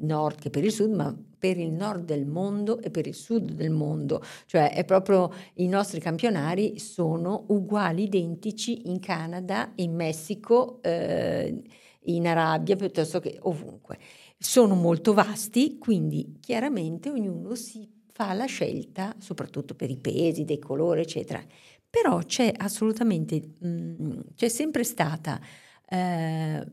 [0.00, 3.52] nord che per il sud, ma per il nord del mondo e per il sud
[3.52, 4.22] del mondo.
[4.44, 11.62] Cioè è proprio i nostri campionari sono uguali, identici in Canada, in Messico, eh,
[12.02, 13.98] in Arabia, piuttosto che ovunque.
[14.36, 20.58] Sono molto vasti, quindi chiaramente ognuno si fa la scelta, soprattutto per i pesi, dei
[20.58, 21.42] colori, eccetera.
[21.88, 25.40] Però c'è assolutamente, mh, mm, c'è sempre stata
[25.88, 26.66] eh,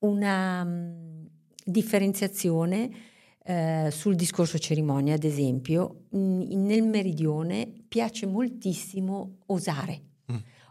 [0.00, 1.24] una mm,
[1.64, 2.90] differenziazione
[3.42, 10.08] eh, sul discorso cerimonia, ad esempio, mh, nel meridione piace moltissimo osare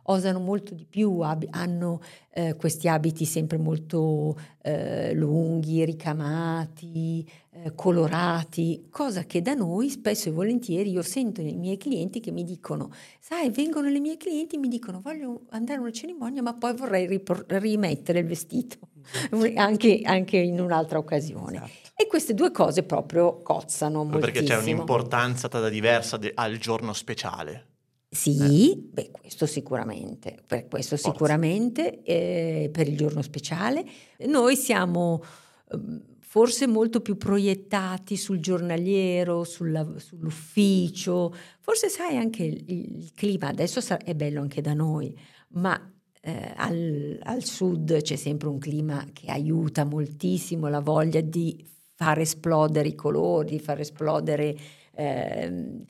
[0.10, 7.74] osano molto di più, ab- hanno eh, questi abiti sempre molto eh, lunghi, ricamati, eh,
[7.76, 12.44] colorati, cosa che da noi spesso e volentieri io sento nei miei clienti che mi
[12.44, 16.54] dicono, sai, vengono le mie clienti e mi dicono voglio andare a una cerimonia ma
[16.54, 18.78] poi vorrei ripor- rimettere il vestito,
[19.56, 21.58] anche, anche, in un'altra occasione.
[21.58, 21.88] Esatto.
[21.96, 24.20] E queste due cose proprio cozzano molto.
[24.20, 27.69] Perché c'è un'importanza diversa de- al giorno speciale.
[28.12, 28.76] Sì, eh.
[28.76, 31.12] beh, questo sicuramente, per questo Forza.
[31.12, 33.86] sicuramente, eh, per il giorno speciale.
[34.26, 35.22] Noi siamo
[35.70, 35.80] eh,
[36.20, 43.80] forse molto più proiettati sul giornaliero, sulla, sull'ufficio, forse sai anche il, il clima, adesso
[44.04, 45.16] è bello anche da noi,
[45.50, 45.92] ma
[46.22, 51.64] eh, al, al, sud c'è sempre un clima che aiuta moltissimo la voglia di
[51.96, 54.56] far esplodere i colori, di far esplodere
[54.94, 55.84] ehm,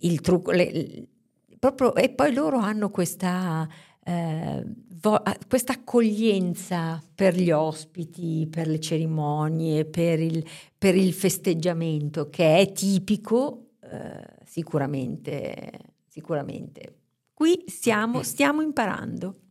[0.00, 1.08] il trucco, le,
[1.72, 3.68] proprio, e poi loro hanno questa,
[4.04, 4.64] eh,
[5.00, 10.44] vo- questa accoglienza per gli ospiti, per le cerimonie, per il,
[10.76, 15.70] per il festeggiamento che è tipico eh, sicuramente,
[16.06, 16.94] sicuramente.
[17.32, 19.45] Qui stiamo, stiamo imparando.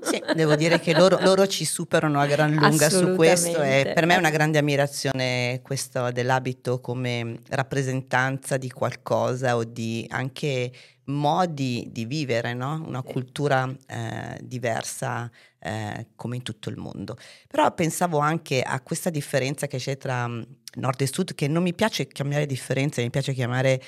[0.00, 4.06] Sì, devo dire che loro, loro, ci superano a gran lunga su questo e per
[4.06, 10.70] me è una grande ammirazione questo dell'abito come rappresentanza di qualcosa o di anche
[11.04, 12.82] modi di vivere, no?
[12.86, 17.16] una cultura eh, diversa eh, come in tutto il mondo.
[17.48, 20.42] Però pensavo anche a questa differenza che c'è tra mm,
[20.76, 23.82] nord e sud, che non mi piace chiamare differenza, mi piace chiamare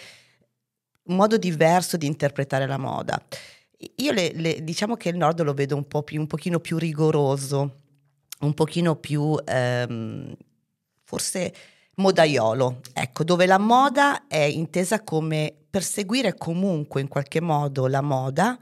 [1.04, 3.20] un modo diverso di interpretare la moda.
[3.96, 6.78] Io le, le, diciamo che il nord lo vedo un po' più, un pochino più
[6.78, 7.74] rigoroso,
[8.40, 10.34] un pochino più ehm,
[11.02, 11.54] forse
[11.96, 18.58] modaiolo, ecco, dove la moda è intesa come perseguire comunque in qualche modo la moda,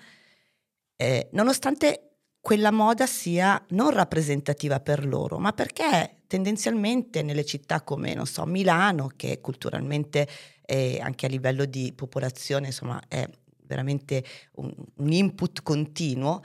[0.97, 2.09] eh, nonostante
[2.41, 8.45] quella moda sia non rappresentativa per loro, ma perché tendenzialmente nelle città come, non so,
[8.47, 10.27] Milano, che culturalmente
[10.73, 13.29] anche a livello di popolazione, insomma, è
[13.73, 14.23] veramente
[14.57, 16.41] un, un input continuo,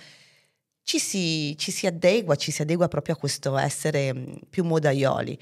[0.87, 5.37] ci si, ci si, adegua, ci si adegua proprio a questo essere mm, più modaioli.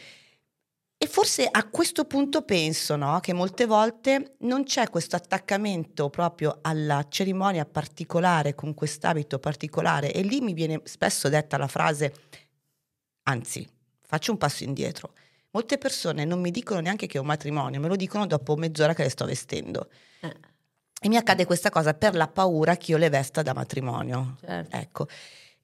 [0.97, 6.59] E forse a questo punto penso no, che molte volte non c'è questo attaccamento proprio
[6.61, 12.11] alla cerimonia particolare, con quest'abito particolare, e lì mi viene spesso detta la frase,
[13.23, 13.67] anzi,
[14.01, 15.13] faccio un passo indietro.
[15.51, 18.95] Molte persone non mi dicono neanche che è un matrimonio, me lo dicono dopo mezz'ora
[18.95, 19.91] che le sto vestendo.
[20.21, 20.54] Eh.
[21.01, 24.38] E mi accade questa cosa per la paura che io le vesta da matrimonio.
[24.39, 24.75] Certo.
[24.75, 25.08] Ecco.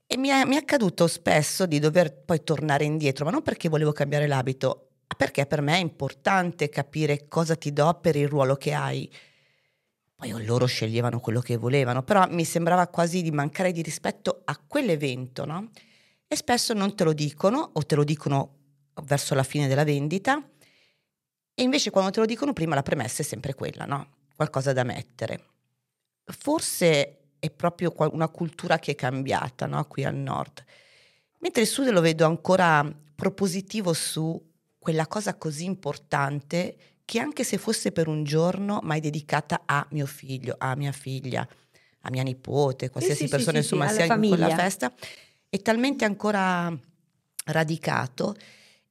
[0.06, 3.70] E mi è, mi è accaduto spesso di dover poi tornare indietro, ma non perché
[3.70, 8.56] volevo cambiare l'abito, perché per me è importante capire cosa ti do per il ruolo
[8.56, 9.10] che hai.
[10.16, 14.60] Poi loro sceglievano quello che volevano, però mi sembrava quasi di mancare di rispetto a
[14.68, 15.70] quell'evento, no?
[16.28, 18.58] E spesso non te lo dicono o te lo dicono
[19.04, 20.42] verso la fine della vendita
[21.54, 24.08] e invece quando te lo dicono prima la premessa è sempre quella, no?
[24.42, 25.40] Qualcosa da mettere.
[26.26, 29.86] Forse è proprio una cultura che è cambiata, no?
[29.86, 30.64] Qui al nord.
[31.42, 34.44] Mentre il sud lo vedo ancora propositivo su
[34.80, 36.76] quella cosa così importante
[37.06, 41.48] che anche se fosse per un giorno mai dedicata a mio figlio, a mia figlia,
[42.00, 44.92] a mia nipote, qualsiasi sì, persona sì, insomma sì, sia in quella festa,
[45.50, 46.76] è talmente ancora
[47.46, 48.36] radicato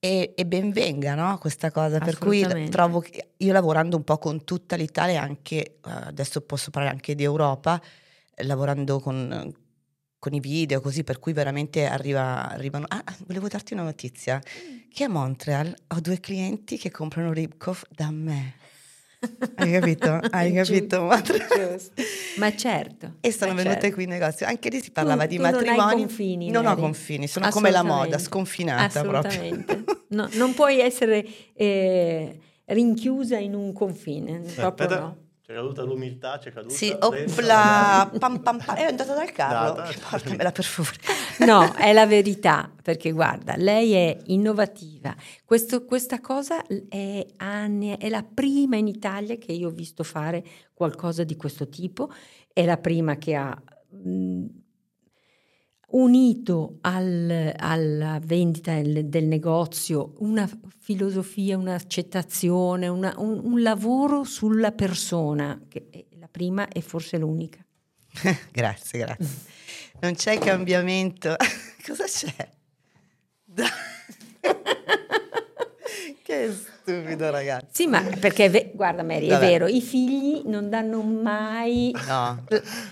[0.03, 1.37] e, e ben venga no?
[1.37, 6.41] questa cosa, per cui trovo che io lavorando un po' con tutta l'Italia, anche adesso
[6.41, 7.81] posso parlare anche di Europa,
[8.37, 9.55] lavorando con,
[10.19, 12.87] con i video così, per cui veramente arriva, arrivano...
[12.89, 14.89] Ah, volevo darti una notizia, mm.
[14.91, 18.55] che a Montreal ho due clienti che comprano Ribkov da me.
[19.57, 20.19] Hai capito?
[20.31, 21.11] Hai capito?
[22.39, 23.17] Ma certo.
[23.21, 23.95] E sono venute certo.
[23.95, 24.47] qui in negozio.
[24.47, 25.77] Anche lì si parlava tu, di tu matrimoni.
[25.77, 26.51] Non hai confini.
[26.51, 29.85] Non ho confini, sono come la moda, sconfinata Assolutamente.
[30.11, 35.17] No, non puoi essere eh, rinchiusa in un confine, proprio no.
[35.51, 36.73] C'è caduta l'umiltà, c'è caduta.
[36.73, 38.77] Sì, opla, pam, pam, pam.
[38.77, 39.83] È andata dal carro.
[40.09, 40.97] Portamela per favore.
[41.45, 45.13] No, è la verità, perché guarda, lei è innovativa.
[45.45, 50.45] Questo, questa cosa è, anni, è la prima in Italia che io ho visto fare
[50.73, 52.13] qualcosa di questo tipo.
[52.53, 54.45] È la prima che ha mh,
[55.93, 60.49] unito al, alla vendita del, del, negozio una
[60.79, 67.65] filosofia, un'accettazione, una, un, un, lavoro sulla persona, che è la prima e forse l'unica.
[68.53, 69.59] grazie, grazie.
[70.01, 71.37] Non c'è cambiamento.
[71.87, 72.49] Cosa c'è?
[76.31, 77.67] che stupido ragazzi.
[77.71, 79.45] Sì, ma perché guarda Mary, Vabbè.
[79.45, 82.45] è vero, i figli non danno mai no.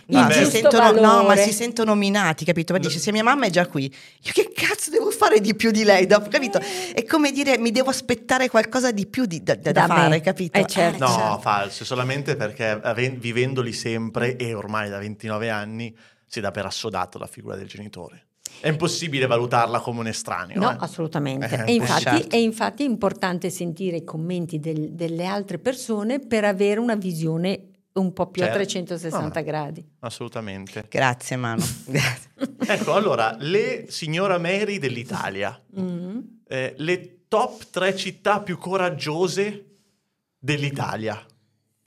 [0.06, 2.72] no, si sentono, no, ma si sentono nominati, capito?
[2.72, 5.70] Ma dice se mia mamma è già qui, io che cazzo devo fare di più
[5.70, 6.06] di lei?
[6.06, 6.58] Dopo, capito?
[6.58, 10.58] È come dire mi devo aspettare qualcosa di più di, da, da, da fare, capito?
[10.58, 11.06] Eh, certo.
[11.06, 11.38] No, certo.
[11.38, 12.80] falso, solamente perché
[13.18, 15.96] vivendoli sempre e ormai da 29 anni
[16.26, 18.27] si dà per assodato la figura del genitore.
[18.60, 20.58] È impossibile valutarla come un estraneo.
[20.60, 20.76] No, eh?
[20.78, 21.64] assolutamente.
[21.64, 22.36] Eh, e, infatti, certo.
[22.36, 27.68] e, infatti, è importante sentire i commenti del, delle altre persone per avere una visione
[27.94, 28.56] un po' più certo.
[28.56, 29.84] a 360 no, gradi.
[30.00, 30.86] Assolutamente.
[30.88, 31.64] Grazie Manu.
[32.66, 36.18] ecco, allora, le signora Mary dell'Italia, mm-hmm.
[36.46, 39.64] eh, le top tre città più coraggiose
[40.38, 41.24] dell'Italia.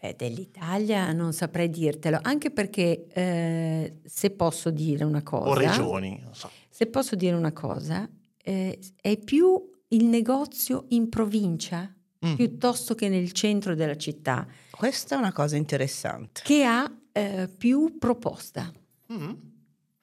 [0.01, 5.49] Beh, dell'Italia non saprei dirtelo, anche perché eh, se posso dire una cosa...
[5.49, 6.49] O regioni, non so.
[6.67, 8.09] Se posso dire una cosa,
[8.43, 11.93] eh, è più il negozio in provincia
[12.25, 12.33] mm.
[12.33, 14.47] piuttosto che nel centro della città.
[14.71, 16.41] Questa è una cosa interessante.
[16.43, 18.71] Che ha eh, più proposta,
[19.13, 19.31] mm.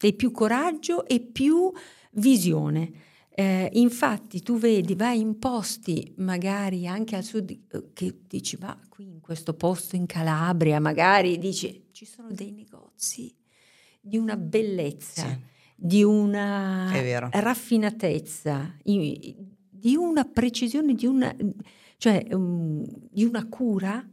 [0.00, 1.72] e più coraggio e più
[2.12, 2.92] visione.
[3.38, 8.77] Eh, infatti tu vedi, vai in posti magari anche al sud, eh, che dici, ma
[8.88, 13.33] qui in questo posto in Calabria, magari dici, ci sono dei negozi
[14.01, 15.38] di una bellezza, sì.
[15.77, 16.90] di una
[17.31, 21.33] raffinatezza, di una precisione, di una,
[21.96, 24.05] cioè, um, di una cura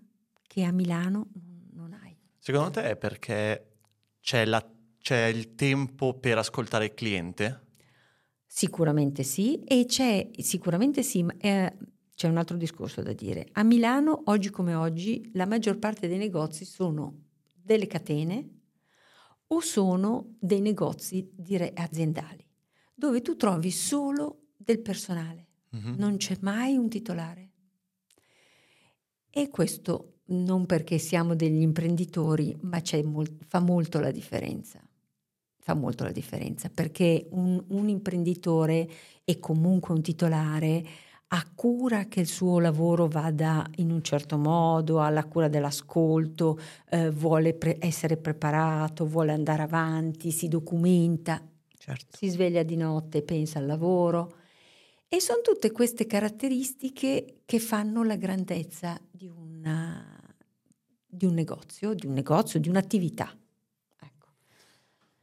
[0.44, 1.30] che a Milano
[1.74, 2.16] non hai.
[2.38, 3.78] Secondo te è perché
[4.22, 4.64] c'è, la,
[5.00, 7.64] c'è il tempo per ascoltare il cliente?
[8.58, 11.76] Sicuramente sì, e c'è sicuramente sì, ma eh,
[12.16, 13.50] c'è un altro discorso da dire.
[13.52, 18.62] A Milano, oggi come oggi, la maggior parte dei negozi sono delle catene
[19.48, 22.48] o sono dei negozi direi aziendali,
[22.94, 25.96] dove tu trovi solo del personale, mm-hmm.
[25.98, 27.52] non c'è mai un titolare.
[29.32, 34.82] E questo non perché siamo degli imprenditori, ma mol- fa molto la differenza
[35.66, 38.88] fa molto la differenza perché un, un imprenditore
[39.24, 40.86] e comunque un titolare
[41.30, 46.60] ha cura che il suo lavoro vada in un certo modo, ha la cura dell'ascolto,
[46.92, 51.42] eh, vuole pre- essere preparato, vuole andare avanti, si documenta,
[51.80, 52.16] certo.
[52.16, 54.36] si sveglia di notte e pensa al lavoro.
[55.08, 60.16] E sono tutte queste caratteristiche che fanno la grandezza di, una,
[61.08, 63.36] di un negozio, di un negozio, di un'attività.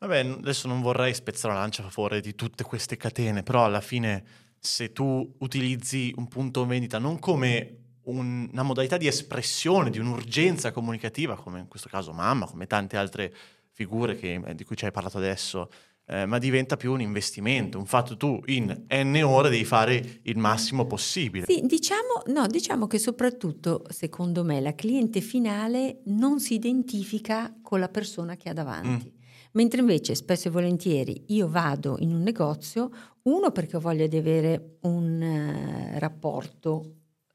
[0.03, 3.80] Vabbè, adesso non vorrei spezzare la lancia a favore di tutte queste catene, però alla
[3.80, 4.24] fine
[4.59, 7.76] se tu utilizzi un punto vendita non come
[8.07, 12.96] un, una modalità di espressione di un'urgenza comunicativa, come in questo caso mamma, come tante
[12.96, 13.32] altre
[13.70, 15.70] figure che, eh, di cui ci hai parlato adesso,
[16.07, 20.36] eh, ma diventa più un investimento, un fatto tu in n ore devi fare il
[20.36, 21.46] massimo possibile.
[21.46, 27.78] Sì, diciamo, no, diciamo che soprattutto, secondo me, la cliente finale non si identifica con
[27.78, 29.12] la persona che ha davanti.
[29.16, 29.20] Mm.
[29.53, 32.90] Mentre invece spesso e volentieri io vado in un negozio,
[33.22, 36.94] uno perché ho voglia di avere un uh, rapporto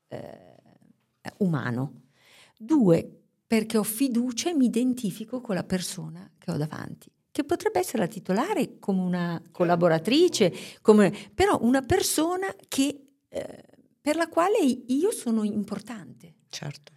[0.09, 2.01] uh, umano,
[2.57, 7.77] due perché ho fiducia e mi identifico con la persona che ho davanti che potrebbe
[7.77, 10.51] essere la titolare come una collaboratrice,
[10.81, 13.63] come, però una persona che, eh,
[14.01, 16.33] per la quale io sono importante.
[16.49, 16.93] Certo.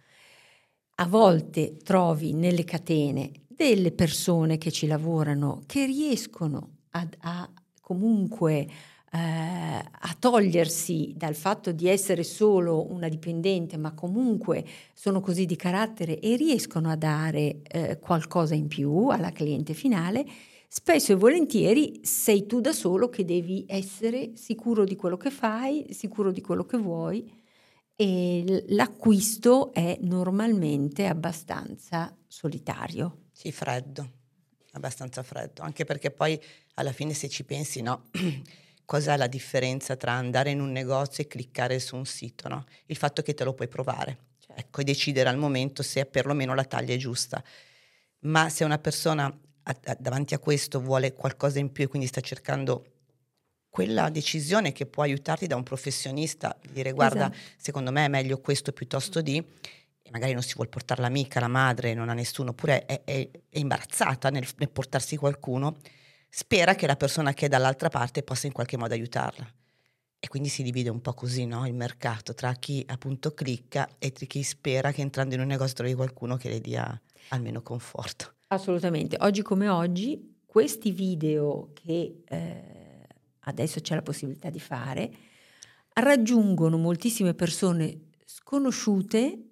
[0.95, 7.49] A volte trovi nelle catene delle persone che ci lavorano che riescono a, a
[7.79, 8.67] comunque
[9.13, 15.55] eh, a togliersi dal fatto di essere solo una dipendente, ma comunque sono così di
[15.55, 20.25] carattere e riescono a dare eh, qualcosa in più alla cliente finale,
[20.67, 25.85] spesso e volentieri sei tu da solo che devi essere sicuro di quello che fai,
[25.91, 27.31] sicuro di quello che vuoi
[27.95, 33.20] e l'acquisto è normalmente abbastanza solitario.
[33.41, 34.07] Sì, freddo,
[34.73, 36.39] abbastanza freddo, anche perché poi
[36.75, 38.03] alla fine se ci pensi, no?
[38.85, 42.65] Cos'è la differenza tra andare in un negozio e cliccare su un sito, no?
[42.85, 44.61] Il fatto che te lo puoi provare, certo.
[44.61, 47.43] ecco, e decidere al momento se perlomeno la taglia è giusta.
[48.25, 52.07] Ma se una persona a, a, davanti a questo vuole qualcosa in più e quindi
[52.07, 52.85] sta cercando
[53.71, 57.55] quella decisione che può aiutarti da un professionista, dire guarda, esatto.
[57.57, 59.43] secondo me è meglio questo piuttosto di
[60.09, 63.59] magari non si vuole portare l'amica, la madre, non ha nessuno, oppure è, è, è
[63.59, 65.77] imbarazzata nel, nel, portarsi qualcuno,
[66.29, 69.47] spera che la persona che è dall'altra parte possa in qualche modo aiutarla.
[70.23, 71.65] E quindi si divide un po' così no?
[71.65, 75.95] il mercato tra chi appunto clicca e chi spera che entrando in un negozio trovi
[75.95, 78.33] qualcuno che le dia almeno conforto.
[78.47, 79.17] Assolutamente.
[79.21, 83.07] Oggi come oggi, questi video che eh,
[83.39, 85.11] adesso c'è la possibilità di fare
[85.93, 89.50] raggiungono moltissime persone sconosciute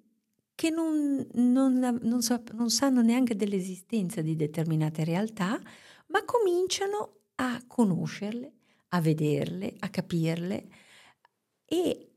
[0.60, 5.58] che non, non, non, so, non sanno neanche dell'esistenza di determinate realtà,
[6.08, 8.52] ma cominciano a conoscerle,
[8.88, 10.66] a vederle, a capirle
[11.64, 12.08] e eh,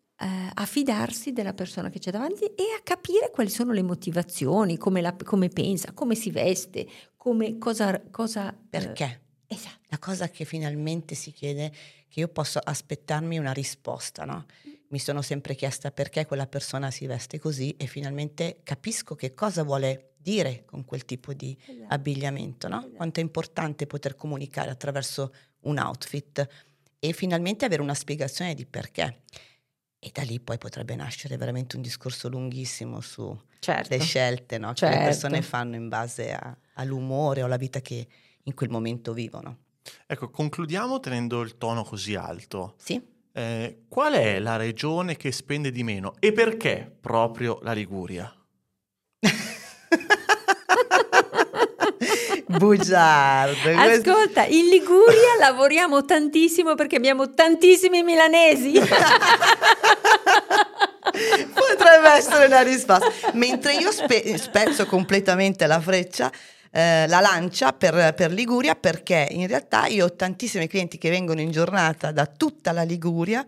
[0.54, 5.00] a fidarsi della persona che c'è davanti e a capire quali sono le motivazioni, come,
[5.00, 6.86] la, come pensa, come si veste,
[7.16, 7.98] come cosa...
[8.12, 9.22] cosa eh, Perché?
[9.48, 9.88] Eh, esatto.
[9.88, 11.72] La cosa che finalmente si chiede,
[12.10, 14.48] che io posso aspettarmi una risposta, no?
[14.94, 19.64] Mi sono sempre chiesta perché quella persona si veste così e finalmente capisco che cosa
[19.64, 21.94] vuole dire con quel tipo di esatto.
[21.94, 22.78] abbigliamento, no?
[22.78, 22.94] Esatto.
[22.94, 26.48] Quanto è importante poter comunicare attraverso un outfit
[27.00, 29.24] e finalmente avere una spiegazione di perché.
[29.98, 34.00] E da lì poi potrebbe nascere veramente un discorso lunghissimo sulle certo.
[34.00, 34.70] scelte no?
[34.70, 34.98] che certo.
[34.98, 38.08] le persone fanno in base a, all'umore o alla vita che
[38.44, 39.58] in quel momento vivono.
[40.06, 42.76] Ecco, concludiamo tenendo il tono così alto.
[42.78, 43.13] Sì.
[43.36, 48.32] Eh, qual è la regione che spende di meno e perché proprio la Liguria?
[52.46, 53.72] Bugiardo.
[53.76, 58.74] Ascolta, in Liguria lavoriamo tantissimo perché abbiamo tantissimi milanesi.
[61.54, 63.12] Potrebbe essere una risposta.
[63.34, 66.32] Mentre io spe- spezzo completamente la freccia,
[66.76, 71.40] eh, la lancia per, per, Liguria perché in realtà io ho tantissimi clienti che vengono
[71.40, 73.46] in giornata da tutta la Liguria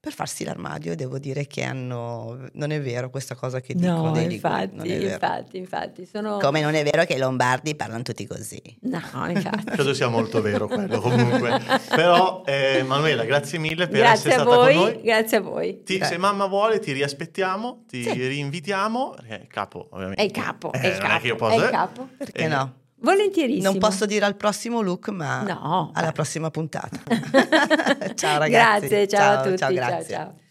[0.00, 4.06] per farsi l'armadio e devo dire che hanno non è vero questa cosa che dicono
[4.06, 6.38] no, dei infatti, Liguri, infatti, infatti sono...
[6.38, 8.62] come non è vero che i lombardi parlano tutti così?
[8.82, 9.64] No, infatti.
[9.64, 11.60] Credo sia molto vero quello comunque.
[11.88, 15.02] Però eh, Manuela grazie mille per grazie essere stata voi, con noi.
[15.02, 15.82] grazie a voi.
[15.82, 18.26] Ti, se mamma vuole ti riaspettiamo ti sì.
[18.28, 19.16] rinvitiamo.
[19.16, 20.22] È il capo ovviamente.
[20.22, 22.08] È il capo è il eh, capo, posso, è il capo.
[22.16, 23.70] perché eh, no Volentierissimo.
[23.70, 27.00] Non posso dire al prossimo look, ma no, alla prossima puntata.
[28.14, 28.88] ciao ragazzi.
[28.88, 29.56] Grazie, ciao, ciao a tutti.
[29.56, 30.14] Ciao, grazie.
[30.14, 30.24] ciao.
[30.24, 30.46] ciao.